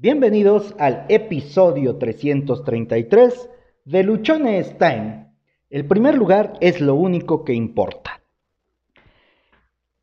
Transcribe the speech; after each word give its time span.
Bienvenidos 0.00 0.76
al 0.78 1.06
episodio 1.08 1.96
333 1.96 3.50
de 3.84 4.04
Luchones 4.04 4.78
Time. 4.78 5.26
El 5.70 5.86
primer 5.88 6.16
lugar 6.16 6.52
es 6.60 6.80
lo 6.80 6.94
único 6.94 7.44
que 7.44 7.52
importa. 7.52 8.20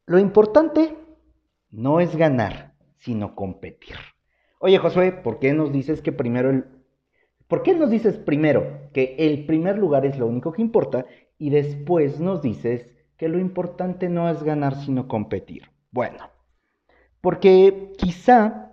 Lo 0.06 0.20
importante 0.20 0.98
no 1.72 2.02
es 2.02 2.14
ganar, 2.18 2.74
sino 2.98 3.36
competir. 3.36 3.96
Oye 4.60 4.80
Josué, 4.80 5.14
¿por 5.14 5.40
qué 5.40 5.54
nos 5.54 5.72
dices 5.72 6.02
que 6.02 6.12
primero 6.12 6.50
el... 6.50 6.66
¿Por 7.48 7.64
qué 7.64 7.74
nos 7.74 7.90
dices 7.90 8.18
primero 8.18 8.90
que 8.92 9.16
el 9.18 9.46
primer 9.46 9.78
lugar 9.78 10.06
es 10.06 10.20
lo 10.20 10.28
único 10.28 10.52
que 10.52 10.62
importa 10.62 11.06
y 11.38 11.52
después 11.52 12.20
nos 12.20 12.42
dices 12.42 12.86
que 13.16 13.30
lo 13.30 13.40
importante 13.40 14.10
no 14.10 14.30
es 14.30 14.44
ganar, 14.44 14.76
sino 14.76 15.08
competir? 15.08 15.70
Bueno, 15.90 16.32
porque 17.22 17.94
quizá 17.98 18.65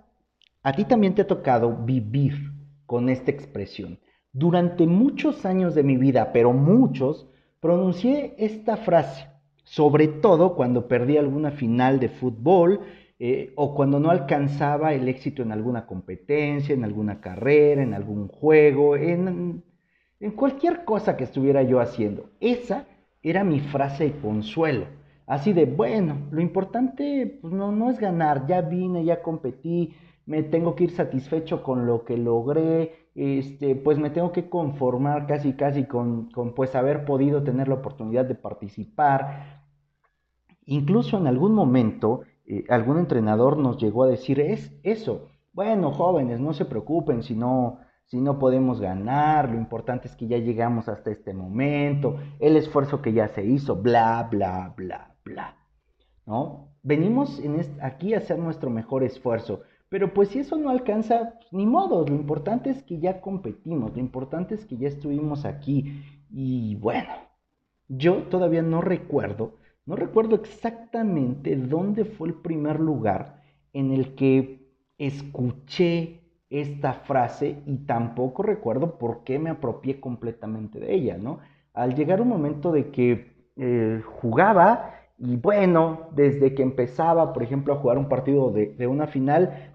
a 0.63 0.73
ti 0.73 0.85
también 0.85 1.13
te 1.13 1.23
ha 1.23 1.27
tocado 1.27 1.75
vivir 1.85 2.51
con 2.85 3.09
esta 3.09 3.31
expresión. 3.31 3.99
Durante 4.31 4.87
muchos 4.87 5.45
años 5.45 5.75
de 5.75 5.83
mi 5.83 5.97
vida, 5.97 6.31
pero 6.31 6.53
muchos, 6.53 7.27
pronuncié 7.59 8.33
esta 8.37 8.77
frase, 8.77 9.27
sobre 9.63 10.07
todo 10.07 10.55
cuando 10.55 10.87
perdí 10.87 11.17
alguna 11.17 11.51
final 11.51 11.99
de 11.99 12.09
fútbol 12.09 12.79
eh, 13.19 13.53
o 13.55 13.75
cuando 13.75 13.99
no 13.99 14.09
alcanzaba 14.09 14.93
el 14.93 15.07
éxito 15.07 15.43
en 15.43 15.51
alguna 15.51 15.85
competencia, 15.85 16.73
en 16.73 16.83
alguna 16.83 17.21
carrera, 17.21 17.83
en 17.83 17.93
algún 17.93 18.27
juego, 18.27 18.95
en, 18.95 19.63
en 20.19 20.31
cualquier 20.31 20.83
cosa 20.83 21.15
que 21.15 21.25
estuviera 21.25 21.61
yo 21.63 21.79
haciendo. 21.79 22.31
Esa 22.39 22.85
era 23.21 23.43
mi 23.43 23.59
frase 23.59 24.05
de 24.05 24.19
consuelo. 24.19 24.87
Así 25.25 25.53
de, 25.53 25.65
bueno, 25.65 26.17
lo 26.31 26.41
importante 26.41 27.37
pues, 27.41 27.53
no, 27.53 27.71
no 27.71 27.89
es 27.89 27.99
ganar, 27.99 28.45
ya 28.45 28.61
vine, 28.61 29.05
ya 29.05 29.21
competí, 29.21 29.93
me 30.25 30.43
tengo 30.43 30.75
que 30.75 30.85
ir 30.85 30.91
satisfecho 30.91 31.63
con 31.63 31.85
lo 31.85 32.05
que 32.05 32.17
logré, 32.17 33.09
este, 33.15 33.75
pues 33.75 33.99
me 33.99 34.09
tengo 34.09 34.31
que 34.31 34.49
conformar 34.49 35.27
casi 35.27 35.53
casi 35.53 35.85
con, 35.85 36.31
con 36.31 36.53
pues 36.53 36.75
haber 36.75 37.05
podido 37.05 37.43
tener 37.43 37.67
la 37.67 37.75
oportunidad 37.75 38.25
de 38.25 38.35
participar. 38.35 39.61
Incluso 40.65 41.17
en 41.17 41.27
algún 41.27 41.53
momento 41.53 42.21
eh, 42.45 42.63
algún 42.69 42.99
entrenador 42.99 43.57
nos 43.57 43.77
llegó 43.77 44.03
a 44.03 44.07
decir 44.07 44.39
es 44.39 44.73
eso, 44.83 45.27
bueno 45.53 45.91
jóvenes, 45.91 46.39
no 46.39 46.53
se 46.53 46.65
preocupen 46.65 47.23
si 47.23 47.35
no, 47.35 47.79
si 48.05 48.19
no 48.19 48.39
podemos 48.39 48.79
ganar, 48.79 49.49
lo 49.49 49.57
importante 49.57 50.07
es 50.07 50.15
que 50.15 50.27
ya 50.27 50.37
llegamos 50.37 50.89
hasta 50.89 51.11
este 51.11 51.33
momento, 51.33 52.17
el 52.39 52.57
esfuerzo 52.57 53.01
que 53.01 53.13
ya 53.13 53.27
se 53.29 53.45
hizo, 53.45 53.75
bla, 53.75 54.27
bla, 54.29 54.73
bla, 54.75 55.15
bla. 55.23 55.57
¿No? 56.25 56.69
Venimos 56.83 57.39
en 57.39 57.59
aquí 57.81 58.13
a 58.13 58.17
hacer 58.17 58.39
nuestro 58.39 58.69
mejor 58.69 59.03
esfuerzo. 59.03 59.61
Pero 59.93 60.11
pues 60.11 60.29
si 60.29 60.39
eso 60.39 60.57
no 60.57 60.71
alcanza, 60.71 61.35
pues, 61.35 61.53
ni 61.53 61.67
modo, 61.67 62.03
lo 62.03 62.15
importante 62.15 62.71
es 62.71 62.81
que 62.81 62.97
ya 62.97 63.21
competimos, 63.21 63.93
lo 63.93 63.99
importante 63.99 64.55
es 64.55 64.65
que 64.65 64.75
ya 64.75 64.87
estuvimos 64.87 65.45
aquí. 65.45 66.01
Y 66.31 66.73
bueno, 66.77 67.13
yo 67.87 68.23
todavía 68.23 68.63
no 68.63 68.81
recuerdo, 68.81 69.59
no 69.85 69.95
recuerdo 69.95 70.33
exactamente 70.33 71.55
dónde 71.55 72.05
fue 72.05 72.29
el 72.29 72.33
primer 72.33 72.79
lugar 72.79 73.43
en 73.71 73.91
el 73.91 74.15
que 74.15 74.67
escuché 74.97 76.21
esta 76.49 76.93
frase 76.93 77.61
y 77.67 77.85
tampoco 77.85 78.41
recuerdo 78.41 78.97
por 78.97 79.23
qué 79.23 79.37
me 79.37 79.51
apropié 79.51 79.99
completamente 79.99 80.79
de 80.79 80.91
ella, 80.91 81.19
¿no? 81.19 81.37
Al 81.71 81.93
llegar 81.93 82.19
un 82.19 82.29
momento 82.29 82.71
de 82.71 82.89
que 82.89 83.35
eh, 83.57 84.01
jugaba 84.03 85.02
y 85.17 85.35
bueno, 85.35 86.09
desde 86.15 86.53
que 86.53 86.63
empezaba, 86.63 87.33
por 87.33 87.43
ejemplo, 87.43 87.73
a 87.73 87.77
jugar 87.77 87.97
un 87.97 88.09
partido 88.09 88.51
de, 88.51 88.87
una 88.87 89.07
final, 89.07 89.73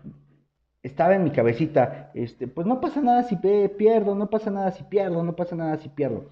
estaba 0.83 1.14
en 1.14 1.25
mi 1.25 1.31
cabecita, 1.31 2.11
este, 2.14 2.48
pues 2.48 2.67
no 2.67 2.81
pasa 2.81 3.00
nada 3.00 3.22
si 3.22 3.36
pierdo, 3.36 4.14
no 4.14 4.31
pasa 4.31 4.50
nada 4.50 4.70
si 4.72 4.84
pierdo, 4.84 5.22
no 5.22 5.36
pasa 5.36 5.56
nada 5.56 5.77
si 5.78 5.89
pierdo. 5.89 6.27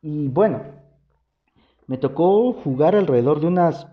Y 0.00 0.28
bueno, 0.28 0.62
me 1.86 1.98
tocó 1.98 2.52
jugar 2.52 2.94
alrededor 2.94 3.40
de 3.40 3.46
unas 3.46 3.86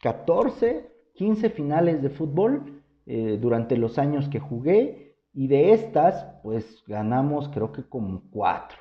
14, 0.00 0.90
15 1.14 1.50
finales 1.50 2.02
de 2.02 2.10
fútbol 2.10 2.82
eh, 3.06 3.38
durante 3.40 3.76
los 3.76 3.98
años 3.98 4.28
que 4.28 4.40
jugué 4.40 5.16
y 5.32 5.46
de 5.48 5.72
estas, 5.72 6.26
pues 6.42 6.82
ganamos 6.86 7.48
creo 7.48 7.72
que 7.72 7.84
como 7.84 8.22
cuatro. 8.30 8.78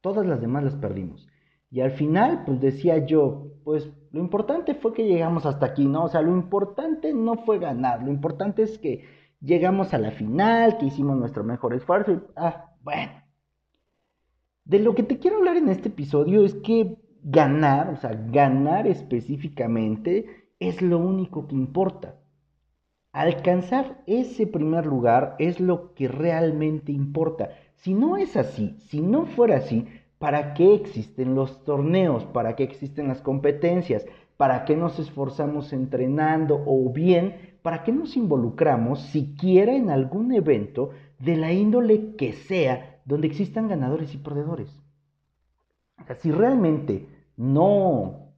Todas 0.00 0.26
las 0.26 0.40
demás 0.40 0.64
las 0.64 0.76
perdimos. 0.76 1.28
Y 1.70 1.80
al 1.80 1.92
final, 1.92 2.44
pues 2.44 2.60
decía 2.60 3.04
yo, 3.06 3.46
pues 3.64 3.90
lo 4.12 4.20
importante 4.20 4.74
fue 4.74 4.92
que 4.92 5.06
llegamos 5.06 5.46
hasta 5.46 5.66
aquí, 5.66 5.86
¿no? 5.86 6.04
O 6.04 6.08
sea, 6.08 6.20
lo 6.20 6.32
importante 6.32 7.14
no 7.14 7.36
fue 7.36 7.58
ganar, 7.58 8.02
lo 8.02 8.10
importante 8.10 8.62
es 8.62 8.78
que 8.78 9.04
llegamos 9.40 9.94
a 9.94 9.98
la 9.98 10.10
final, 10.10 10.76
que 10.76 10.86
hicimos 10.86 11.16
nuestro 11.16 11.44
mejor 11.44 11.74
esfuerzo 11.74 12.12
y, 12.12 12.20
ah, 12.36 12.74
bueno. 12.82 13.12
De 14.64 14.78
lo 14.78 14.94
que 14.94 15.02
te 15.02 15.18
quiero 15.18 15.38
hablar 15.38 15.56
en 15.56 15.68
este 15.68 15.88
episodio 15.88 16.44
es 16.44 16.54
que 16.54 16.96
ganar, 17.22 17.88
o 17.88 17.96
sea, 17.96 18.12
ganar 18.30 18.86
específicamente 18.86 20.26
es 20.60 20.82
lo 20.82 20.98
único 20.98 21.48
que 21.48 21.54
importa. 21.54 22.16
Alcanzar 23.12 24.02
ese 24.06 24.46
primer 24.46 24.86
lugar 24.86 25.36
es 25.38 25.58
lo 25.58 25.94
que 25.94 26.06
realmente 26.06 26.92
importa. 26.92 27.50
Si 27.76 27.94
no 27.94 28.16
es 28.16 28.36
así, 28.36 28.76
si 28.78 29.00
no 29.00 29.26
fuera 29.26 29.56
así, 29.56 29.86
¿Para 30.22 30.54
qué 30.54 30.76
existen 30.76 31.34
los 31.34 31.64
torneos? 31.64 32.24
¿Para 32.26 32.54
qué 32.54 32.62
existen 32.62 33.08
las 33.08 33.20
competencias? 33.20 34.06
¿Para 34.36 34.64
qué 34.64 34.76
nos 34.76 35.00
esforzamos 35.00 35.72
entrenando? 35.72 36.62
O 36.64 36.92
bien, 36.92 37.56
¿para 37.60 37.82
qué 37.82 37.90
nos 37.90 38.16
involucramos 38.16 39.00
siquiera 39.00 39.74
en 39.74 39.90
algún 39.90 40.30
evento 40.32 40.90
de 41.18 41.34
la 41.36 41.52
índole 41.52 42.14
que 42.14 42.34
sea 42.34 43.00
donde 43.04 43.26
existan 43.26 43.66
ganadores 43.66 44.14
y 44.14 44.18
perdedores? 44.18 44.70
Si 46.20 46.30
realmente 46.30 47.08
no... 47.36 48.28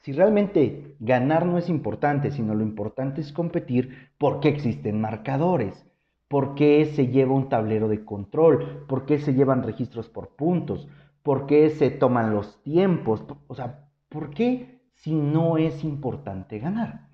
Si 0.00 0.12
realmente 0.12 0.96
ganar 0.98 1.44
no 1.44 1.58
es 1.58 1.68
importante, 1.68 2.30
sino 2.30 2.54
lo 2.54 2.62
importante 2.62 3.20
es 3.20 3.34
competir, 3.34 4.08
¿por 4.16 4.40
qué 4.40 4.48
existen 4.48 4.98
marcadores? 4.98 5.91
¿Por 6.32 6.54
qué 6.54 6.86
se 6.86 7.08
lleva 7.08 7.34
un 7.34 7.50
tablero 7.50 7.88
de 7.88 8.06
control? 8.06 8.86
¿Por 8.88 9.04
qué 9.04 9.18
se 9.18 9.34
llevan 9.34 9.62
registros 9.62 10.08
por 10.08 10.30
puntos? 10.30 10.88
¿Por 11.22 11.44
qué 11.44 11.68
se 11.68 11.90
toman 11.90 12.32
los 12.32 12.62
tiempos? 12.62 13.22
O 13.48 13.54
sea, 13.54 13.90
¿por 14.08 14.30
qué 14.30 14.80
si 14.94 15.14
no 15.14 15.58
es 15.58 15.84
importante 15.84 16.58
ganar? 16.58 17.10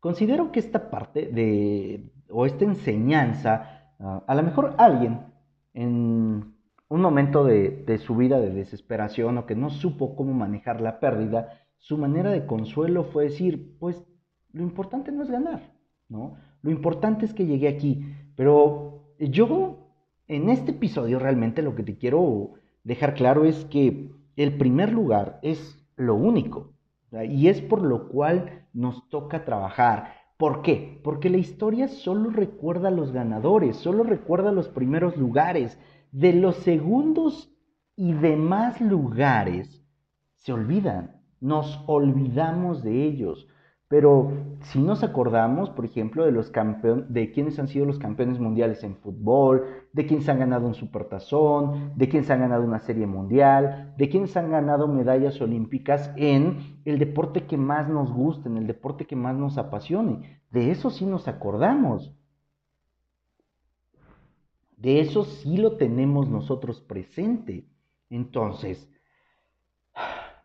Considero 0.00 0.50
que 0.50 0.58
esta 0.58 0.90
parte 0.90 1.26
de, 1.26 2.10
o 2.28 2.44
esta 2.44 2.64
enseñanza, 2.64 3.92
ah, 4.00 4.24
a 4.26 4.34
lo 4.34 4.42
mejor 4.42 4.74
alguien 4.76 5.26
en 5.72 6.56
un 6.88 7.00
momento 7.00 7.44
de, 7.44 7.84
de, 7.86 7.98
su 7.98 8.16
vida 8.16 8.40
de 8.40 8.50
desesperación 8.50 9.38
o 9.38 9.46
que 9.46 9.54
no 9.54 9.70
supo 9.70 10.16
cómo 10.16 10.34
manejar 10.34 10.80
la 10.80 10.98
pérdida, 10.98 11.60
su 11.78 11.96
manera 11.96 12.32
de 12.32 12.46
consuelo 12.46 13.04
fue 13.04 13.26
decir, 13.26 13.76
pues 13.78 14.04
lo 14.50 14.64
importante 14.64 15.12
no 15.12 15.22
es 15.22 15.30
ganar, 15.30 15.72
¿no? 16.08 16.49
Lo 16.62 16.70
importante 16.70 17.24
es 17.24 17.34
que 17.34 17.46
llegué 17.46 17.68
aquí. 17.68 18.04
Pero 18.36 19.04
yo, 19.18 19.88
en 20.28 20.48
este 20.48 20.72
episodio 20.72 21.18
realmente 21.18 21.62
lo 21.62 21.74
que 21.74 21.82
te 21.82 21.96
quiero 21.96 22.52
dejar 22.84 23.14
claro 23.14 23.44
es 23.44 23.64
que 23.66 24.10
el 24.36 24.56
primer 24.56 24.92
lugar 24.92 25.38
es 25.42 25.78
lo 25.96 26.14
único. 26.14 26.72
Y 27.28 27.48
es 27.48 27.60
por 27.60 27.82
lo 27.82 28.08
cual 28.08 28.66
nos 28.72 29.08
toca 29.08 29.44
trabajar. 29.44 30.14
¿Por 30.36 30.62
qué? 30.62 31.00
Porque 31.04 31.28
la 31.28 31.36
historia 31.36 31.88
solo 31.88 32.30
recuerda 32.30 32.88
a 32.88 32.92
los 32.92 33.12
ganadores, 33.12 33.76
solo 33.76 34.04
recuerda 34.04 34.52
los 34.52 34.68
primeros 34.68 35.16
lugares. 35.16 35.78
De 36.12 36.32
los 36.32 36.56
segundos 36.56 37.52
y 37.96 38.14
demás 38.14 38.80
lugares 38.80 39.84
se 40.36 40.52
olvidan, 40.52 41.20
nos 41.40 41.82
olvidamos 41.86 42.82
de 42.82 43.04
ellos. 43.04 43.46
Pero 43.90 44.30
si 44.62 44.78
nos 44.78 45.02
acordamos, 45.02 45.68
por 45.70 45.84
ejemplo, 45.84 46.24
de 46.24 46.30
los 46.30 46.48
campeones, 46.48 47.12
de 47.12 47.32
quienes 47.32 47.58
han 47.58 47.66
sido 47.66 47.86
los 47.86 47.98
campeones 47.98 48.38
mundiales 48.38 48.84
en 48.84 48.94
fútbol, 48.94 49.64
de 49.92 50.06
quienes 50.06 50.28
han 50.28 50.38
ganado 50.38 50.68
un 50.68 50.74
supertazón, 50.74 51.94
de 51.96 52.08
quienes 52.08 52.30
han 52.30 52.38
ganado 52.38 52.62
una 52.62 52.78
serie 52.78 53.08
mundial, 53.08 53.92
de 53.98 54.08
quienes 54.08 54.36
han 54.36 54.48
ganado 54.52 54.86
medallas 54.86 55.40
olímpicas 55.40 56.12
en 56.14 56.80
el 56.84 57.00
deporte 57.00 57.46
que 57.48 57.56
más 57.56 57.88
nos 57.88 58.12
gusta, 58.12 58.48
en 58.48 58.58
el 58.58 58.68
deporte 58.68 59.06
que 59.06 59.16
más 59.16 59.34
nos 59.34 59.58
apasione, 59.58 60.40
de 60.52 60.70
eso 60.70 60.90
sí 60.90 61.04
nos 61.04 61.26
acordamos. 61.26 62.14
De 64.76 65.00
eso 65.00 65.24
sí 65.24 65.56
lo 65.56 65.78
tenemos 65.78 66.28
nosotros 66.28 66.80
presente. 66.80 67.66
Entonces, 68.08 68.88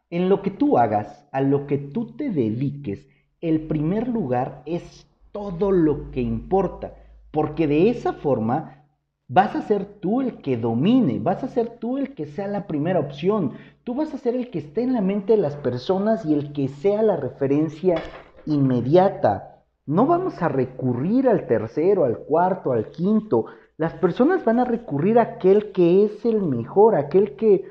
en 0.10 0.30
lo 0.30 0.42
que 0.42 0.50
tú 0.50 0.80
hagas, 0.80 1.30
a 1.32 1.42
lo 1.42 1.68
que 1.68 1.78
tú 1.78 2.16
te 2.16 2.32
dediques, 2.32 3.08
el 3.50 3.68
primer 3.68 4.08
lugar 4.08 4.64
es 4.66 5.08
todo 5.32 5.72
lo 5.72 6.12
que 6.12 6.22
importa, 6.22 6.96
porque 7.32 7.68
de 7.68 7.90
esa 7.90 8.14
forma 8.14 8.86
vas 9.28 9.56
a 9.56 9.62
ser 9.62 9.86
tú 9.86 10.22
el 10.22 10.42
que 10.42 10.58
domine, 10.58 11.20
vas 11.20 11.44
a 11.44 11.48
ser 11.48 11.78
tú 11.80 11.98
el 11.98 12.14
que 12.16 12.26
sea 12.26 12.48
la 12.48 12.68
primera 12.68 13.00
opción, 13.00 13.54
tú 13.84 13.96
vas 13.96 14.14
a 14.14 14.18
ser 14.18 14.36
el 14.36 14.50
que 14.50 14.60
esté 14.60 14.84
en 14.84 14.94
la 14.94 15.02
mente 15.02 15.34
de 15.34 15.42
las 15.42 15.56
personas 15.56 16.26
y 16.26 16.34
el 16.34 16.54
que 16.54 16.68
sea 16.68 17.04
la 17.04 17.18
referencia 17.18 18.02
inmediata. 18.46 19.64
No 19.86 20.08
vamos 20.08 20.42
a 20.42 20.48
recurrir 20.48 21.28
al 21.28 21.46
tercero, 21.48 22.06
al 22.06 22.18
cuarto, 22.20 22.72
al 22.72 22.90
quinto. 22.90 23.46
Las 23.78 23.94
personas 23.94 24.44
van 24.44 24.60
a 24.60 24.66
recurrir 24.66 25.20
a 25.20 25.24
aquel 25.24 25.72
que 25.72 26.06
es 26.06 26.26
el 26.26 26.42
mejor, 26.42 26.96
aquel 26.96 27.36
que, 27.36 27.66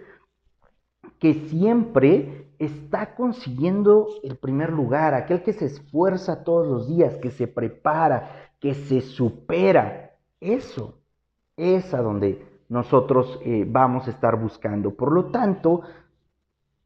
que 1.18 1.34
siempre 1.34 2.43
está 2.58 3.14
consiguiendo 3.14 4.08
el 4.22 4.36
primer 4.36 4.72
lugar, 4.72 5.14
aquel 5.14 5.42
que 5.42 5.52
se 5.52 5.66
esfuerza 5.66 6.44
todos 6.44 6.66
los 6.66 6.88
días, 6.88 7.16
que 7.16 7.30
se 7.30 7.46
prepara, 7.46 8.50
que 8.60 8.74
se 8.74 9.00
supera. 9.00 10.16
Eso 10.40 10.94
es 11.56 11.92
a 11.94 12.02
donde 12.02 12.46
nosotros 12.68 13.38
eh, 13.44 13.66
vamos 13.68 14.06
a 14.06 14.10
estar 14.10 14.40
buscando. 14.40 14.94
Por 14.94 15.12
lo 15.12 15.26
tanto, 15.26 15.82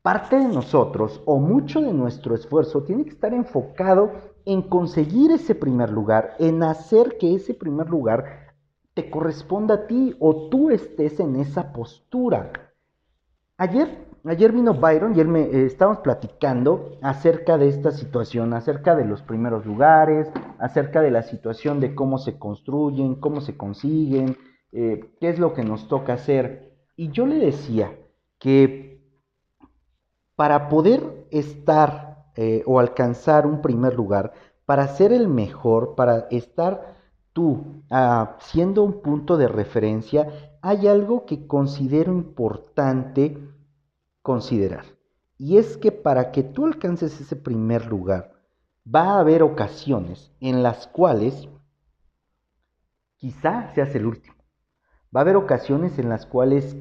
parte 0.03 0.37
de 0.37 0.49
nosotros 0.49 1.23
o 1.25 1.39
mucho 1.39 1.81
de 1.81 1.93
nuestro 1.93 2.35
esfuerzo 2.35 2.83
tiene 2.83 3.05
que 3.05 3.11
estar 3.11 3.33
enfocado 3.35 4.13
en 4.45 4.63
conseguir 4.63 5.31
ese 5.31 5.55
primer 5.55 5.91
lugar, 5.91 6.35
en 6.39 6.63
hacer 6.63 7.19
que 7.19 7.35
ese 7.35 7.55
primer 7.55 7.89
lugar 7.89 8.55
te 8.95 9.11
corresponda 9.11 9.75
a 9.75 9.87
ti 9.87 10.17
o 10.19 10.49
tú 10.49 10.71
estés 10.71 11.21
en 11.21 11.37
esa 11.37 11.73
postura. 11.73 12.51
Ayer, 13.57 14.08
ayer 14.29 14.53
vino 14.53 14.75
Byron 14.75 15.17
y 15.17 15.21
él 15.21 15.29
me 15.29 15.43
eh, 15.43 15.67
estábamos 15.67 16.01
platicando 16.01 16.99
acerca 17.03 17.57
de 17.57 17.69
esta 17.69 17.91
situación, 17.91 18.53
acerca 18.53 18.95
de 18.95 19.05
los 19.05 19.23
primeros 19.23 19.65
lugares, 19.65 20.29
acerca 20.59 21.01
de 21.01 21.11
la 21.11 21.23
situación 21.23 21.81
de 21.81 21.95
cómo 21.95 22.19
se 22.19 22.39
construyen, 22.39 23.17
cómo 23.17 23.41
se 23.41 23.57
consiguen, 23.57 24.37
eh, 24.73 25.13
qué 25.21 25.31
es 25.31 25.39
lo 25.39 25.55
que 25.55 25.65
nos 25.65 25.89
toca 25.89 26.15
hacer. 26.15 26.73
Y 26.97 27.11
yo 27.11 27.27
le 27.27 27.37
decía 27.37 27.93
que 28.39 29.01
para 30.37 30.69
poder 30.69 31.27
estar 31.31 32.27
eh, 32.37 32.63
o 32.67 32.79
alcanzar 32.79 33.47
un 33.47 33.63
primer 33.63 33.95
lugar, 33.95 34.33
para 34.67 34.87
ser 34.89 35.13
el 35.13 35.29
mejor, 35.29 35.95
para 35.95 36.29
estar 36.31 36.97
tú 37.33 37.83
ah, 37.91 38.37
siendo 38.41 38.83
un 38.83 39.01
punto 39.01 39.37
de 39.37 39.49
referencia, 39.49 40.29
hay 40.61 40.87
algo 40.87 41.25
que 41.25 41.47
considero 41.47 42.13
importante 42.13 43.39
considerar. 44.29 44.85
Y 45.39 45.57
es 45.57 45.79
que 45.79 45.91
para 45.91 46.33
que 46.33 46.43
tú 46.43 46.67
alcances 46.67 47.19
ese 47.19 47.35
primer 47.35 47.87
lugar, 47.87 48.35
va 48.85 49.15
a 49.15 49.21
haber 49.21 49.43
ocasiones 49.43 50.31
en 50.39 50.63
las 50.63 50.87
cuales 50.87 51.49
quizá 53.17 53.73
seas 53.75 53.95
el 53.95 54.05
último. 54.05 54.37
Va 55.17 55.21
a 55.21 55.23
haber 55.23 55.37
ocasiones 55.37 55.99
en 55.99 56.11
las 56.11 56.27
cuales 56.27 56.77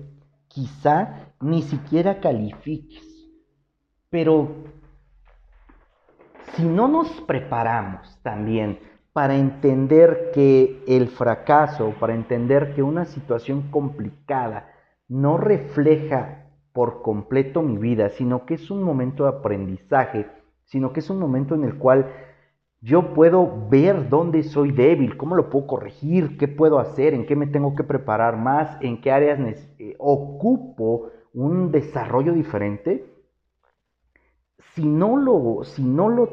quizá 0.50 1.32
ni 1.40 1.62
siquiera 1.62 2.20
califiques. 2.20 3.08
Pero 4.10 4.50
si 6.54 6.66
no 6.66 6.90
nos 6.90 7.10
preparamos 7.22 8.20
también 8.24 8.78
para 9.14 9.38
entender 9.38 10.32
que 10.34 10.84
el 10.86 11.08
fracaso, 11.08 11.94
para 11.98 12.14
entender 12.14 12.76
que 12.76 12.84
una 12.84 13.06
situación 13.06 13.72
complicada 13.72 14.70
no 15.08 15.38
refleja 15.38 16.47
por 16.78 17.02
completo 17.02 17.64
mi 17.64 17.76
vida, 17.80 18.10
sino 18.10 18.46
que 18.46 18.54
es 18.54 18.70
un 18.70 18.84
momento 18.84 19.24
de 19.24 19.30
aprendizaje, 19.30 20.28
sino 20.66 20.94
que 20.94 21.00
es 21.00 21.10
un 21.10 21.18
momento 21.18 21.56
en 21.56 21.64
el 21.64 21.80
cual 21.80 22.06
yo 22.82 23.16
puedo 23.16 23.68
ver 23.68 24.10
dónde 24.10 24.44
soy 24.44 24.72
débil, 24.72 25.18
cómo 25.18 25.34
lo 25.34 25.50
puedo 25.50 25.66
corregir, 25.66 26.38
qué 26.38 26.48
puedo 26.48 26.78
hacer, 26.78 27.16
en 27.16 27.26
qué 27.26 27.36
me 27.36 27.48
tengo 27.48 27.74
que 27.74 27.84
preparar 27.84 28.38
más, 28.38 28.78
en 28.82 29.02
qué 29.02 29.12
áreas 29.12 29.40
eh, 29.80 29.96
ocupo 29.98 31.10
un 31.34 31.72
desarrollo 31.72 32.32
diferente. 32.32 33.12
Si 34.76 34.86
no, 34.86 35.18
lo, 35.18 35.64
si 35.64 35.84
no 35.84 36.10
lo 36.10 36.30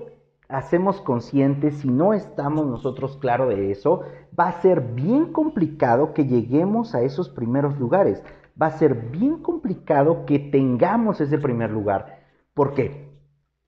hacemos 0.50 1.00
conscientes, 1.00 1.78
si 1.78 1.88
no 1.88 2.12
estamos 2.12 2.66
nosotros 2.66 3.16
claro 3.16 3.48
de 3.48 3.70
eso, 3.70 4.02
va 4.38 4.48
a 4.48 4.60
ser 4.60 4.82
bien 4.82 5.32
complicado 5.32 6.12
que 6.12 6.26
lleguemos 6.26 6.94
a 6.94 7.00
esos 7.00 7.30
primeros 7.30 7.78
lugares. 7.78 8.22
Va 8.60 8.66
a 8.66 8.78
ser 8.78 8.94
bien 9.10 9.38
complicado 9.42 10.26
que 10.26 10.38
tengamos 10.38 11.20
ese 11.20 11.38
primer 11.38 11.70
lugar. 11.70 12.20
¿Por 12.54 12.74
qué? 12.74 13.08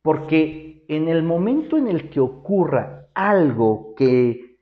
Porque 0.03 0.85
en 0.89 1.09
el 1.09 1.23
momento 1.23 1.77
en 1.77 1.89
el 1.89 2.11
que 2.11 2.21
ocurra 2.21 3.09
algo 3.15 3.95
que 3.97 4.59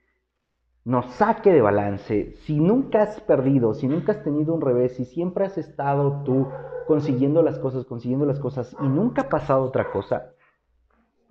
nos 0.84 1.06
saque 1.14 1.52
de 1.52 1.62
balance, 1.62 2.34
si 2.44 2.60
nunca 2.60 3.02
has 3.02 3.20
perdido, 3.20 3.74
si 3.74 3.88
nunca 3.88 4.12
has 4.12 4.22
tenido 4.22 4.54
un 4.54 4.60
revés, 4.60 4.96
si 4.96 5.04
siempre 5.04 5.46
has 5.46 5.56
estado 5.56 6.22
tú 6.24 6.48
consiguiendo 6.86 7.42
las 7.42 7.58
cosas, 7.58 7.86
consiguiendo 7.86 8.26
las 8.26 8.38
cosas 8.38 8.76
y 8.80 8.86
nunca 8.86 9.22
ha 9.22 9.28
pasado 9.28 9.62
otra 9.62 9.90
cosa, 9.90 10.32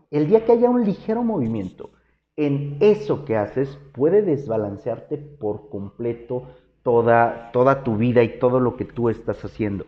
el 0.09 0.27
día 0.27 0.45
que 0.45 0.51
haya 0.51 0.69
un 0.69 0.85
ligero 0.85 1.23
movimiento 1.23 1.91
en 2.35 2.77
eso 2.79 3.25
que 3.25 3.37
haces 3.37 3.77
puede 3.93 4.23
desbalancearte 4.23 5.17
por 5.17 5.69
completo 5.69 6.47
toda, 6.83 7.51
toda 7.51 7.83
tu 7.83 7.97
vida 7.97 8.21
y 8.23 8.39
todo 8.39 8.59
lo 8.59 8.75
que 8.75 8.85
tú 8.85 9.09
estás 9.09 9.43
haciendo. 9.43 9.85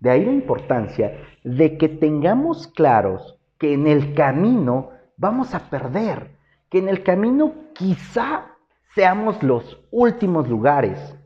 De 0.00 0.10
ahí 0.10 0.24
la 0.24 0.32
importancia 0.32 1.20
de 1.42 1.78
que 1.78 1.88
tengamos 1.88 2.68
claros 2.68 3.38
que 3.58 3.72
en 3.72 3.86
el 3.86 4.14
camino 4.14 4.90
vamos 5.16 5.54
a 5.54 5.70
perder, 5.70 6.36
que 6.70 6.78
en 6.78 6.88
el 6.88 7.02
camino 7.02 7.52
quizá 7.72 8.46
seamos 8.94 9.42
los 9.42 9.80
últimos 9.90 10.48
lugares. 10.48 11.16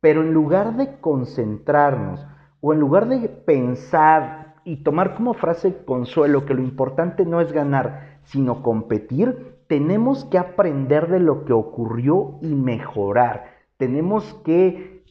Pero 0.00 0.22
en 0.22 0.32
lugar 0.32 0.76
de 0.76 1.00
concentrarnos 1.00 2.24
o 2.60 2.72
en 2.72 2.80
lugar 2.80 3.08
de 3.08 3.28
pensar 3.28 4.56
y 4.64 4.78
tomar 4.78 5.14
como 5.14 5.34
frase 5.34 5.84
consuelo 5.84 6.44
que 6.44 6.54
lo 6.54 6.62
importante 6.62 7.24
no 7.24 7.40
es 7.40 7.52
ganar, 7.52 8.18
sino 8.24 8.62
competir, 8.62 9.56
tenemos 9.68 10.24
que 10.24 10.38
aprender 10.38 11.08
de 11.08 11.20
lo 11.20 11.44
que 11.44 11.52
ocurrió 11.52 12.38
y 12.40 12.54
mejorar. 12.54 13.55
Tenemos 13.76 14.34
que 14.44 15.04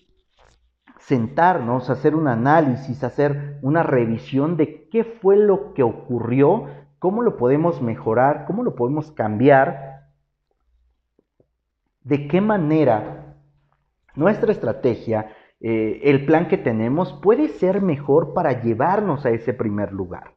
sentarnos, 1.00 1.90
hacer 1.90 2.16
un 2.16 2.28
análisis, 2.28 3.04
hacer 3.04 3.60
una 3.62 3.84
revisión 3.84 4.58
de 4.58 4.90
qué 4.90 5.04
fue 5.04 5.38
lo 5.38 5.74
que 5.74 5.84
ocurrió, 5.84 6.66
cómo 6.98 7.22
lo 7.22 7.38
podemos 7.38 7.82
mejorar, 7.82 8.46
cómo 8.46 8.64
lo 8.64 8.76
podemos 8.76 9.12
cambiar, 9.12 10.08
de 12.02 12.28
qué 12.28 12.42
manera 12.42 13.36
nuestra 14.16 14.52
estrategia, 14.52 15.30
eh, 15.60 16.02
el 16.04 16.26
plan 16.26 16.48
que 16.48 16.58
tenemos 16.58 17.14
puede 17.22 17.50
ser 17.50 17.82
mejor 17.82 18.34
para 18.34 18.62
llevarnos 18.62 19.26
a 19.26 19.30
ese 19.30 19.54
primer 19.54 19.92
lugar. 19.92 20.36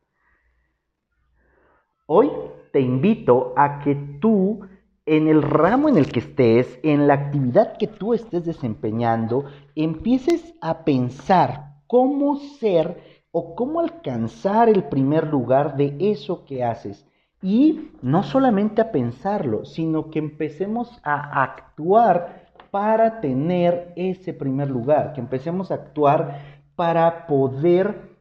Hoy 2.07 2.31
te 2.73 2.81
invito 2.81 3.53
a 3.57 3.81
que 3.81 3.95
tú 4.21 4.67
en 5.09 5.27
el 5.27 5.43
ramo 5.43 5.89
en 5.89 5.97
el 5.97 6.13
que 6.13 6.21
estés, 6.21 6.79
en 6.83 7.07
la 7.07 7.15
actividad 7.15 7.77
que 7.79 7.87
tú 7.87 8.13
estés 8.13 8.45
desempeñando, 8.45 9.47
empieces 9.75 10.55
a 10.61 10.85
pensar 10.85 11.77
cómo 11.87 12.37
ser 12.37 13.01
o 13.31 13.55
cómo 13.55 13.81
alcanzar 13.81 14.69
el 14.69 14.85
primer 14.85 15.27
lugar 15.27 15.77
de 15.77 15.97
eso 15.99 16.45
que 16.45 16.63
haces. 16.63 17.07
Y 17.41 17.93
no 18.03 18.23
solamente 18.23 18.83
a 18.83 18.93
pensarlo, 18.93 19.65
sino 19.65 20.11
que 20.11 20.19
empecemos 20.19 21.01
a 21.03 21.43
actuar 21.43 22.49
para 22.71 23.21
tener 23.21 23.93
ese 23.97 24.35
primer 24.35 24.69
lugar, 24.69 25.15
que 25.15 25.21
empecemos 25.21 25.71
a 25.71 25.75
actuar 25.75 26.43
para 26.77 27.27
poder 27.27 28.19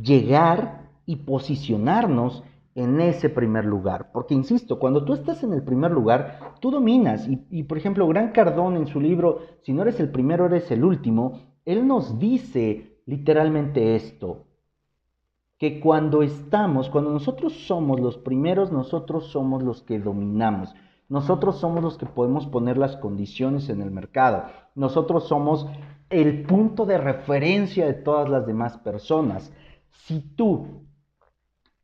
llegar 0.00 0.88
y 1.04 1.16
posicionarnos 1.16 2.44
en 2.74 3.00
ese 3.00 3.28
primer 3.28 3.64
lugar. 3.64 4.10
Porque, 4.12 4.34
insisto, 4.34 4.78
cuando 4.78 5.04
tú 5.04 5.14
estás 5.14 5.42
en 5.42 5.52
el 5.52 5.62
primer 5.62 5.90
lugar, 5.90 6.54
tú 6.60 6.70
dominas. 6.70 7.26
Y, 7.28 7.62
por 7.64 7.78
ejemplo, 7.78 8.06
Gran 8.08 8.32
Cardón 8.32 8.76
en 8.76 8.86
su 8.86 9.00
libro, 9.00 9.40
Si 9.62 9.72
no 9.72 9.82
eres 9.82 10.00
el 10.00 10.10
primero, 10.10 10.46
eres 10.46 10.70
el 10.70 10.84
último, 10.84 11.40
él 11.64 11.86
nos 11.86 12.18
dice 12.18 13.00
literalmente 13.06 13.96
esto, 13.96 14.46
que 15.58 15.80
cuando 15.80 16.22
estamos, 16.22 16.88
cuando 16.88 17.12
nosotros 17.12 17.52
somos 17.66 18.00
los 18.00 18.16
primeros, 18.16 18.72
nosotros 18.72 19.26
somos 19.26 19.62
los 19.62 19.82
que 19.82 19.98
dominamos. 19.98 20.74
Nosotros 21.08 21.58
somos 21.58 21.82
los 21.82 21.98
que 21.98 22.06
podemos 22.06 22.46
poner 22.46 22.78
las 22.78 22.96
condiciones 22.96 23.68
en 23.68 23.82
el 23.82 23.90
mercado. 23.90 24.44
Nosotros 24.74 25.26
somos 25.26 25.66
el 26.08 26.44
punto 26.44 26.86
de 26.86 26.98
referencia 26.98 27.84
de 27.84 27.94
todas 27.94 28.28
las 28.28 28.46
demás 28.46 28.78
personas. 28.78 29.52
Si 29.90 30.20
tú 30.20 30.84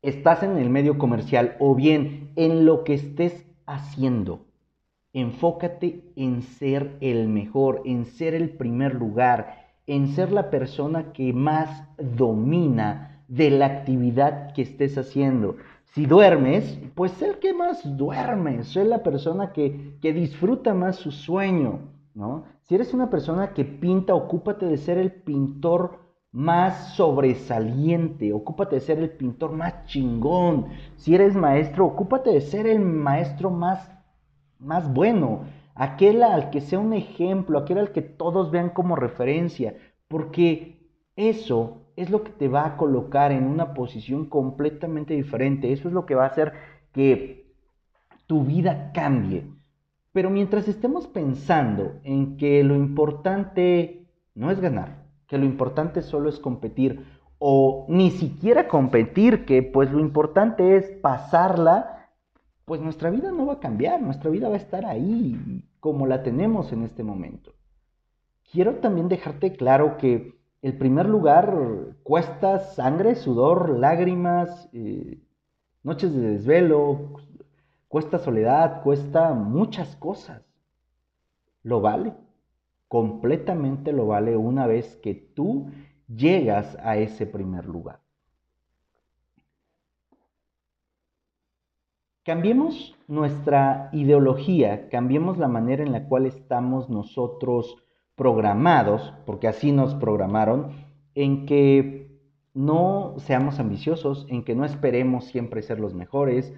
estás 0.08 0.44
en 0.44 0.56
el 0.56 0.70
medio 0.70 0.98
comercial 0.98 1.56
o 1.58 1.74
bien 1.74 2.30
en 2.36 2.64
lo 2.64 2.84
que 2.84 2.94
estés 2.94 3.44
haciendo, 3.66 4.46
enfócate 5.12 6.04
en 6.14 6.42
ser 6.42 6.96
el 7.00 7.28
mejor, 7.28 7.82
en 7.84 8.04
ser 8.04 8.34
el 8.34 8.50
primer 8.50 8.94
lugar, 8.94 9.72
en 9.88 10.08
ser 10.08 10.30
la 10.30 10.48
persona 10.48 11.12
que 11.12 11.32
más 11.32 11.88
domina 11.98 13.24
de 13.26 13.50
la 13.50 13.66
actividad 13.66 14.52
que 14.52 14.62
estés 14.62 14.96
haciendo. 14.96 15.56
Si 15.86 16.06
duermes, 16.06 16.78
pues 16.94 17.10
sé 17.12 17.26
el 17.26 17.38
que 17.38 17.52
más 17.52 17.96
duerme, 17.96 18.62
sé 18.62 18.84
la 18.84 19.02
persona 19.02 19.52
que, 19.52 19.96
que 20.00 20.12
disfruta 20.12 20.72
más 20.72 20.96
su 20.96 21.10
sueño, 21.10 21.80
¿no? 22.14 22.44
Si 22.62 22.76
eres 22.76 22.94
una 22.94 23.10
persona 23.10 23.54
que 23.54 23.64
pinta, 23.64 24.14
ocúpate 24.14 24.66
de 24.66 24.76
ser 24.76 24.98
el 24.98 25.10
pintor 25.10 26.05
más 26.36 26.94
sobresaliente, 26.96 28.34
ocúpate 28.34 28.74
de 28.76 28.82
ser 28.82 28.98
el 28.98 29.08
pintor 29.08 29.52
más 29.52 29.86
chingón. 29.86 30.66
Si 30.96 31.14
eres 31.14 31.34
maestro, 31.34 31.86
ocúpate 31.86 32.28
de 32.28 32.42
ser 32.42 32.66
el 32.66 32.80
maestro 32.80 33.48
más, 33.48 33.90
más 34.58 34.92
bueno, 34.92 35.44
aquel 35.74 36.22
al 36.22 36.50
que 36.50 36.60
sea 36.60 36.78
un 36.78 36.92
ejemplo, 36.92 37.58
aquel 37.58 37.78
al 37.78 37.90
que 37.90 38.02
todos 38.02 38.50
vean 38.50 38.68
como 38.68 38.96
referencia, 38.96 39.78
porque 40.08 40.90
eso 41.16 41.86
es 41.96 42.10
lo 42.10 42.22
que 42.22 42.32
te 42.32 42.48
va 42.48 42.66
a 42.66 42.76
colocar 42.76 43.32
en 43.32 43.44
una 43.44 43.72
posición 43.72 44.26
completamente 44.26 45.14
diferente, 45.14 45.72
eso 45.72 45.88
es 45.88 45.94
lo 45.94 46.04
que 46.04 46.16
va 46.16 46.24
a 46.24 46.28
hacer 46.28 46.52
que 46.92 47.50
tu 48.26 48.44
vida 48.44 48.90
cambie. 48.92 49.46
Pero 50.12 50.28
mientras 50.28 50.68
estemos 50.68 51.06
pensando 51.06 51.98
en 52.04 52.36
que 52.36 52.62
lo 52.62 52.74
importante 52.74 54.06
no 54.34 54.50
es 54.50 54.60
ganar, 54.60 55.05
que 55.26 55.38
lo 55.38 55.44
importante 55.44 56.02
solo 56.02 56.28
es 56.28 56.38
competir, 56.38 57.04
o 57.38 57.86
ni 57.88 58.10
siquiera 58.10 58.68
competir, 58.68 59.44
que 59.44 59.62
pues 59.62 59.90
lo 59.90 60.00
importante 60.00 60.76
es 60.76 60.90
pasarla, 61.02 62.10
pues 62.64 62.80
nuestra 62.80 63.10
vida 63.10 63.30
no 63.30 63.46
va 63.46 63.54
a 63.54 63.60
cambiar, 63.60 64.00
nuestra 64.02 64.30
vida 64.30 64.48
va 64.48 64.54
a 64.54 64.58
estar 64.58 64.86
ahí 64.86 65.64
como 65.80 66.06
la 66.06 66.22
tenemos 66.22 66.72
en 66.72 66.82
este 66.82 67.02
momento. 67.02 67.52
Quiero 68.50 68.76
también 68.76 69.08
dejarte 69.08 69.52
claro 69.52 69.98
que 69.98 70.34
el 70.62 70.76
primer 70.76 71.06
lugar 71.06 71.56
cuesta 72.02 72.58
sangre, 72.60 73.14
sudor, 73.14 73.78
lágrimas, 73.78 74.68
eh, 74.72 75.20
noches 75.82 76.12
de 76.14 76.30
desvelo, 76.30 77.12
cuesta 77.88 78.18
soledad, 78.18 78.82
cuesta 78.82 79.32
muchas 79.34 79.94
cosas. 79.96 80.42
Lo 81.62 81.80
vale, 81.80 82.14
completamente 82.88 83.92
lo 83.92 84.06
vale 84.06 84.36
una 84.36 84.66
vez 84.66 84.96
que 84.96 85.14
tú 85.14 85.70
llegas 86.08 86.76
a 86.80 86.96
ese 86.96 87.26
primer 87.26 87.66
lugar. 87.66 88.00
Cambiemos 92.24 92.96
nuestra 93.06 93.88
ideología, 93.92 94.88
cambiemos 94.88 95.38
la 95.38 95.46
manera 95.46 95.84
en 95.84 95.92
la 95.92 96.08
cual 96.08 96.26
estamos 96.26 96.90
nosotros 96.90 97.76
programados, 98.16 99.14
porque 99.26 99.46
así 99.46 99.70
nos 99.70 99.94
programaron, 99.94 100.72
en 101.14 101.46
que 101.46 102.18
no 102.52 103.14
seamos 103.18 103.60
ambiciosos, 103.60 104.26
en 104.28 104.42
que 104.42 104.56
no 104.56 104.64
esperemos 104.64 105.26
siempre 105.26 105.62
ser 105.62 105.78
los 105.78 105.94
mejores, 105.94 106.52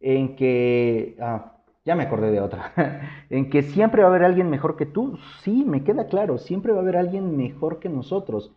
en 0.00 0.34
que, 0.34 1.16
ah, 1.20 1.61
ya 1.84 1.96
me 1.96 2.04
acordé 2.04 2.30
de 2.30 2.40
otra, 2.40 2.72
en 3.30 3.50
que 3.50 3.62
siempre 3.62 4.02
va 4.02 4.08
a 4.08 4.10
haber 4.10 4.24
alguien 4.24 4.50
mejor 4.50 4.76
que 4.76 4.86
tú, 4.86 5.18
sí, 5.42 5.64
me 5.66 5.84
queda 5.84 6.06
claro, 6.06 6.38
siempre 6.38 6.72
va 6.72 6.78
a 6.78 6.82
haber 6.82 6.96
alguien 6.96 7.36
mejor 7.36 7.78
que 7.80 7.88
nosotros. 7.88 8.52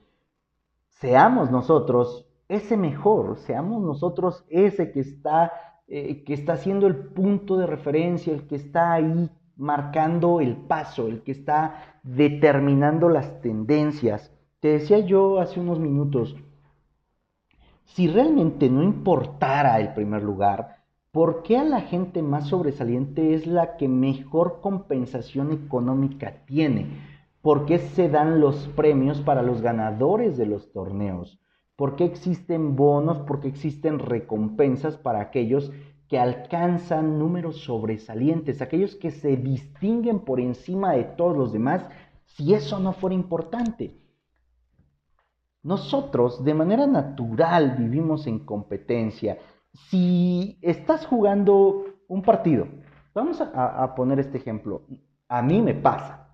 Seamos 0.89 1.51
nosotros 1.51 2.27
ese 2.48 2.77
mejor, 2.77 3.38
seamos 3.39 3.82
nosotros 3.82 4.46
ese 4.50 4.91
que 4.91 5.00
está, 5.00 5.51
eh, 5.88 6.24
que 6.24 6.34
está 6.34 6.53
haciendo 6.53 6.88
el 6.88 6.96
punto 6.96 7.58
de 7.58 7.67
referencia, 7.67 8.34
el 8.34 8.48
que 8.48 8.55
está 8.55 8.94
ahí 8.94 9.29
marcando 9.58 10.41
el 10.41 10.55
paso, 10.55 11.08
el 11.08 11.24
que 11.24 11.32
está 11.32 11.98
determinando 12.03 13.10
las 13.10 13.41
tendencias. 13.41 14.32
Te 14.60 14.70
decía 14.70 15.00
yo 15.00 15.39
hace 15.39 15.60
unos 15.60 15.79
minutos, 15.79 16.36
si 17.86 18.08
realmente 18.08 18.70
no 18.70 18.84
importara 18.84 19.79
el 19.79 19.94
primer 19.94 20.24
lugar, 20.24 20.75
¿por 21.15 21.43
qué 21.43 21.57
a 21.57 21.63
la 21.63 21.79
gente 21.79 22.22
más 22.22 22.50
sobresaliente 22.50 23.34
es 23.36 23.48
la 23.48 23.77
que 23.77 23.88
mejor 23.88 24.60
compensación 24.60 25.53
económica 25.53 26.43
tiene? 26.45 26.88
¿Por 27.41 27.65
qué 27.65 27.79
se 27.79 28.10
dan 28.10 28.41
los 28.41 28.67
premios 28.75 29.22
para 29.22 29.41
los 29.41 29.62
ganadores 29.62 30.36
de 30.36 30.45
los 30.45 30.74
torneos? 30.74 31.39
¿Por 31.77 31.95
qué 31.95 32.03
existen 32.03 32.75
bonos? 32.75 33.19
¿Por 33.19 33.39
qué 33.39 33.48
existen 33.48 34.00
recompensas 34.00 34.98
para 34.98 35.22
aquellos 35.22 35.72
que 36.10 36.19
alcanzan 36.19 37.17
números 37.17 37.62
sobresalientes, 37.62 38.62
aquellos 38.62 38.98
que 38.98 39.12
se 39.12 39.38
distinguen 39.38 40.19
por 40.19 40.41
encima 40.41 40.91
de 40.91 41.05
todos 41.05 41.38
los 41.38 41.53
demás, 41.53 41.88
si 42.25 42.53
eso 42.53 42.77
no 42.77 42.91
fuera 42.91 43.15
importante? 43.15 44.01
Nosotros 45.63 46.43
de 46.43 46.53
manera 46.53 46.88
natural 46.88 47.77
vivimos 47.77 48.27
en 48.27 48.39
competencia, 48.39 49.38
si 49.89 50.58
estás 50.62 51.05
jugando 51.05 51.86
un 52.08 52.22
partido, 52.22 52.67
vamos 53.13 53.41
a, 53.41 53.96
poner 53.96 54.20
este 54.20 54.38
ejemplo, 54.38 54.84
a 55.27 55.41
mí 55.41 55.62
me 55.62 55.74
pasa. 55.74 56.27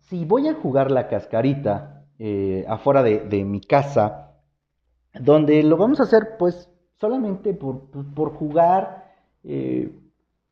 Si 0.00 0.24
voy 0.24 0.48
a 0.48 0.54
jugar 0.54 0.90
la 0.90 1.08
cascarita 1.08 2.06
eh, 2.18 2.64
afuera 2.68 3.02
de, 3.02 3.44
mi 3.44 3.60
casa, 3.60 4.32
donde 5.18 5.62
lo 5.62 5.76
vamos 5.76 6.00
a 6.00 6.04
hacer 6.04 6.36
pues 6.38 6.68
solamente 7.00 7.54
por, 7.54 8.34
jugar, 8.34 9.12
eh, 9.42 9.92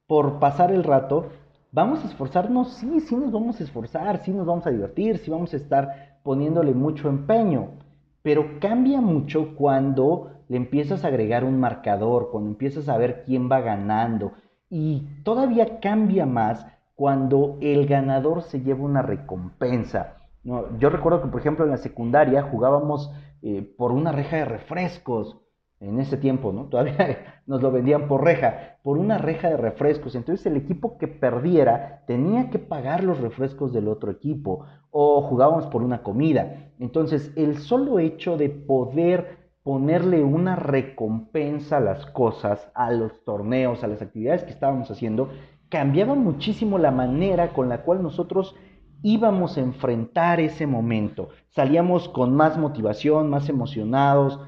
por 0.07 0.39
pasar 0.39 0.71
el 0.73 0.85
rato, 0.85 1.29
vamos 1.71 2.05
a 2.05 2.09
esforzarnos, 2.09 2.75
sí, 2.75 3.01
sí 3.01 3.17
nos 3.17 3.33
vamos 3.33 3.61
a 3.61 3.65
esforzar, 3.65 4.23
sí 4.25 4.31
nos 4.31 4.47
vamos 4.47 4.67
a 4.67 4.71
divertir, 4.71 5.19
sí 5.19 5.31
vamos 5.31 5.53
a 5.53 5.57
estar 5.57 6.21
poniéndole 6.23 6.73
mucho 6.73 7.09
empeño 7.09 7.82
pero 8.23 8.61
cambia 8.61 9.01
mucho 9.01 9.55
cuando 9.57 10.31
le 10.49 10.57
empiezas 10.57 11.05
a 11.05 11.09
agregar 11.09 11.45
un 11.45 11.59
marcador, 11.59 12.31
cuando 12.31 12.51
empiezas 12.51 12.89
a 12.89 12.97
ver 12.97 13.25
quién 13.25 13.51
va 13.51 13.61
ganando. 13.61 14.33
Y 14.69 15.09
todavía 15.25 15.81
cambia 15.81 16.27
más 16.27 16.67
cuando 16.95 17.59
el 17.61 17.87
ganador 17.87 18.43
se 18.43 18.61
lleva 18.61 18.85
una 18.85 19.03
recompensa. 19.03 20.17
Yo 20.45 20.91
recuerdo 20.91 21.23
que, 21.23 21.29
por 21.29 21.41
ejemplo, 21.41 21.65
en 21.65 21.71
la 21.71 21.77
secundaria 21.77 22.43
jugábamos 22.43 23.13
eh, 23.43 23.63
por 23.77 23.93
una 23.93 24.13
reja 24.13 24.37
de 24.37 24.45
refrescos 24.45 25.42
en 25.83 25.99
ese 26.01 26.17
tiempo, 26.17 26.53
¿no? 26.53 26.65
Todavía 26.71 27.43
nos 27.47 27.61
lo 27.61 27.71
vendían 27.71 28.09
por 28.09 28.25
reja, 28.25 28.79
por 28.83 28.99
una 28.99 29.19
reja 29.19 29.51
de 29.51 29.57
refrescos. 29.57 30.15
Entonces 30.15 30.47
el 30.47 30.57
equipo 30.57 30.97
que 30.97 31.09
perdiera 31.09 32.03
tenía 32.07 32.51
que 32.51 32.59
pagar 32.59 33.05
los 33.05 33.21
refrescos 33.21 33.73
del 33.73 33.89
otro 33.89 34.11
equipo 34.11 34.65
o 34.91 35.23
jugábamos 35.23 35.67
por 35.67 35.83
una 35.83 36.03
comida. 36.03 36.71
Entonces 36.79 37.33
el 37.37 37.59
solo 37.59 37.99
hecho 37.99 38.37
de 38.37 38.49
poder 38.49 39.43
ponerle 39.63 40.25
una 40.25 40.57
recompensa 40.57 41.77
a 41.77 41.81
las 41.81 42.07
cosas, 42.07 42.71
a 42.75 42.91
los 42.91 43.25
torneos, 43.25 43.85
a 43.85 43.89
las 43.89 44.03
actividades 44.03 44.43
que 44.43 44.51
estábamos 44.51 44.91
haciendo, 44.91 45.31
cambiaba 45.69 46.15
muchísimo 46.15 46.79
la 46.79 46.91
manera 46.91 47.53
con 47.53 47.69
la 47.69 47.83
cual 47.83 48.03
nosotros 48.03 48.57
íbamos 49.03 49.57
a 49.57 49.61
enfrentar 49.61 50.41
ese 50.41 50.67
momento. 50.67 51.29
Salíamos 51.51 52.09
con 52.09 52.35
más 52.35 52.59
motivación, 52.59 53.31
más 53.31 53.49
emocionados, 53.49 54.41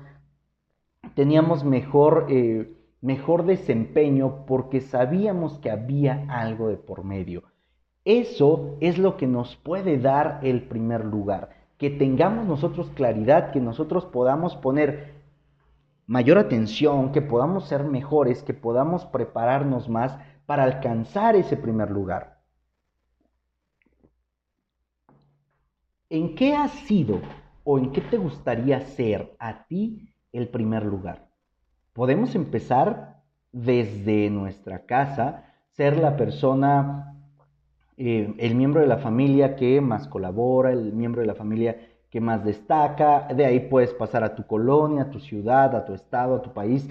teníamos 1.15 1.65
mejor, 1.65 2.27
eh, 2.29 2.77
mejor 3.01 3.45
desempeño 3.45 4.45
porque 4.47 4.81
sabíamos 4.81 5.59
que 5.59 5.71
había 5.71 6.27
algo 6.29 6.69
de 6.69 6.77
por 6.77 7.05
medio. 7.05 7.45
Eso 8.05 8.77
es 8.81 8.99
lo 8.99 9.17
que 9.17 9.27
nos 9.27 9.57
puede 9.57 9.99
dar 9.99 10.41
el 10.43 10.65
primer 10.65 11.05
lugar, 11.05 11.51
que 11.79 11.91
tengamos 11.91 12.47
nosotros 12.47 12.91
claridad, 12.91 13.51
que 13.51 13.61
nosotros 13.61 14.05
podamos 14.05 14.57
poner 14.57 15.15
mayor 16.07 16.39
atención, 16.39 17.13
que 17.13 17.23
podamos 17.23 17.67
ser 17.67 17.85
mejores, 17.85 18.43
que 18.43 18.53
podamos 18.53 19.07
prepararnos 19.07 19.89
más 19.89 20.19
para 20.45 20.65
alcanzar 20.65 21.35
ese 21.35 21.57
primer 21.57 21.91
lugar. 21.91 22.43
¿En 26.11 26.35
qué 26.35 26.55
has 26.55 26.73
sido 26.73 27.21
o 27.65 27.79
en 27.79 27.91
qué 27.91 28.03
te 28.03 28.19
gustaría 28.19 28.81
ser 28.83 29.35
a 29.39 29.67
ti 29.67 30.14
el 30.35 30.49
primer 30.49 30.85
lugar. 30.85 31.29
Podemos 31.93 32.35
empezar 32.35 33.23
desde 33.53 34.29
nuestra 34.31 34.85
casa, 34.85 35.45
ser 35.71 35.97
la 35.97 36.17
persona, 36.17 37.17
eh, 37.97 38.35
el 38.39 38.55
miembro 38.57 38.81
de 38.81 38.89
la 38.89 38.99
familia 38.99 39.55
que 39.55 39.81
más 39.81 40.09
colabora, 40.09 40.73
el 40.73 40.93
miembro 40.93 41.21
de 41.21 41.29
la 41.29 41.37
familia 41.37 41.79
que 42.11 42.21
más 42.21 42.45
destaca, 42.45 43.29
de 43.29 43.45
ahí 43.45 43.61
puedes 43.61 43.95
pasar 43.95 44.25
a 44.25 44.35
tu 44.35 44.47
colonia, 44.47 45.05
a 45.05 45.11
tu 45.11 45.21
ciudad, 45.21 45.75
a 45.75 45.85
tu 45.85 45.95
estado, 45.95 46.37
a 46.37 46.43
tu 46.43 46.53
país, 46.53 46.89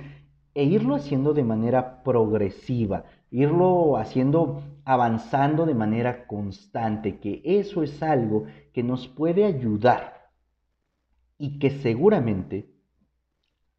e 0.53 0.63
irlo 0.63 0.95
haciendo 0.95 1.33
de 1.33 1.43
manera 1.43 2.03
progresiva, 2.03 3.03
irlo 3.29 3.97
haciendo 3.97 4.63
avanzando 4.85 5.65
de 5.65 5.73
manera 5.73 6.27
constante, 6.27 7.19
que 7.19 7.41
eso 7.43 7.83
es 7.83 8.01
algo 8.03 8.45
que 8.73 8.83
nos 8.83 9.07
puede 9.07 9.43
ayudar 9.45 10.29
y 11.38 11.59
que 11.59 11.71
seguramente 11.71 12.73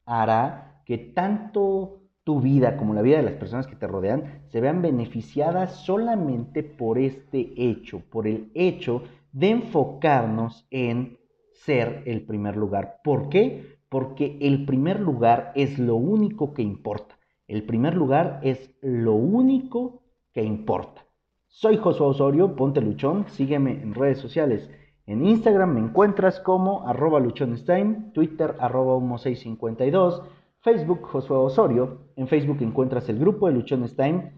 hará 0.06 0.82
que 0.84 0.98
tanto 0.98 2.00
tu 2.24 2.40
vida 2.40 2.76
como 2.76 2.94
la 2.94 3.02
vida 3.02 3.18
de 3.18 3.22
las 3.22 3.34
personas 3.34 3.66
que 3.66 3.76
te 3.76 3.86
rodean 3.86 4.42
se 4.48 4.60
vean 4.60 4.80
beneficiadas 4.80 5.76
solamente 5.84 6.62
por 6.62 6.98
este 6.98 7.52
hecho, 7.56 8.00
por 8.10 8.26
el 8.26 8.50
hecho 8.54 9.02
de 9.32 9.50
enfocarnos 9.50 10.66
en 10.70 11.18
ser 11.52 12.02
el 12.06 12.22
primer 12.22 12.56
lugar. 12.56 13.00
¿Por 13.04 13.28
qué? 13.28 13.78
Porque 13.88 14.38
el 14.40 14.64
primer 14.64 15.00
lugar 15.00 15.52
es 15.54 15.78
lo 15.78 15.96
único 15.96 16.54
que 16.54 16.62
importa. 16.62 17.18
El 17.46 17.64
primer 17.64 17.94
lugar 17.94 18.40
es 18.42 18.74
lo 18.80 19.14
único 19.14 20.02
que 20.32 20.42
importa. 20.42 21.04
Soy 21.46 21.76
Josué 21.76 22.06
Osorio, 22.06 22.56
ponte 22.56 22.80
luchón, 22.80 23.26
sígueme 23.28 23.72
en 23.82 23.94
redes 23.94 24.18
sociales 24.18 24.70
En 25.06 25.26
Instagram 25.26 25.74
me 25.74 25.80
encuentras 25.80 26.40
como 26.40 26.88
arroba 26.88 27.20
luchonestime, 27.20 28.10
Twitter 28.14 28.56
arroba 28.58 28.98
652 29.18 30.22
Facebook 30.62 31.02
Josué 31.02 31.36
Osorio. 31.36 31.98
En 32.16 32.26
Facebook 32.26 32.62
encuentras 32.62 33.06
el 33.10 33.18
grupo 33.18 33.46
de 33.46 33.52
Luchones 33.52 33.94
Time. 33.96 34.32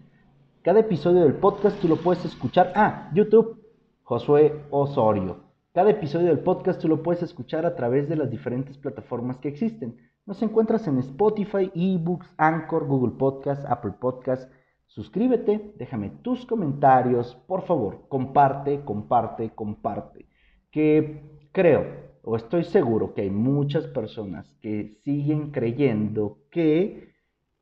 Cada 0.62 0.80
episodio 0.80 1.20
del 1.22 1.34
podcast 1.34 1.80
tú 1.80 1.86
lo 1.86 1.94
puedes 1.94 2.24
escuchar. 2.24 2.72
Ah, 2.74 3.12
YouTube 3.14 3.62
Josué 4.02 4.64
Osorio. 4.70 5.36
Cada 5.72 5.90
episodio 5.90 6.26
del 6.26 6.40
podcast 6.40 6.80
tú 6.80 6.88
lo 6.88 7.00
puedes 7.00 7.22
escuchar 7.22 7.64
a 7.64 7.76
través 7.76 8.08
de 8.08 8.16
las 8.16 8.28
diferentes 8.28 8.76
plataformas 8.76 9.38
que 9.38 9.46
existen. 9.46 9.96
Nos 10.24 10.42
encuentras 10.42 10.88
en 10.88 10.98
Spotify, 10.98 11.70
eBooks, 11.76 12.34
Anchor, 12.38 12.88
Google 12.88 13.16
Podcast, 13.16 13.64
Apple 13.66 13.92
Podcast. 14.00 14.50
Suscríbete, 14.86 15.74
déjame 15.78 16.10
tus 16.22 16.44
comentarios, 16.44 17.36
por 17.46 17.62
favor, 17.62 18.08
comparte, 18.08 18.80
comparte, 18.84 19.50
comparte. 19.50 20.26
Que 20.70 21.48
creo 21.52 22.06
o 22.28 22.34
estoy 22.34 22.64
seguro 22.64 23.14
que 23.14 23.22
hay 23.22 23.30
muchas 23.30 23.86
personas 23.86 24.52
que 24.60 24.98
siguen 25.04 25.52
creyendo 25.52 26.38
que 26.50 27.14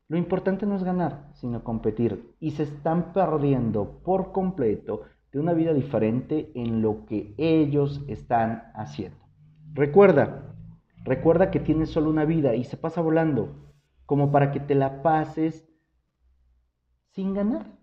lo 0.07 0.17
importante 0.17 0.65
no 0.65 0.75
es 0.75 0.83
ganar, 0.83 1.29
sino 1.35 1.63
competir 1.63 2.35
y 2.39 2.51
se 2.51 2.63
están 2.63 3.13
perdiendo 3.13 4.01
por 4.03 4.31
completo 4.31 5.03
de 5.31 5.39
una 5.39 5.53
vida 5.53 5.73
diferente 5.73 6.51
en 6.55 6.81
lo 6.81 7.05
que 7.05 7.35
ellos 7.37 8.03
están 8.07 8.71
haciendo. 8.73 9.17
Recuerda, 9.73 10.55
recuerda 11.03 11.51
que 11.51 11.59
tienes 11.59 11.91
solo 11.91 12.09
una 12.09 12.25
vida 12.25 12.55
y 12.55 12.63
se 12.63 12.77
pasa 12.77 13.01
volando, 13.01 13.71
como 14.07 14.31
para 14.31 14.51
que 14.51 14.59
te 14.59 14.73
la 14.73 15.03
pases 15.03 15.67
sin 17.11 17.35
ganar. 17.35 17.74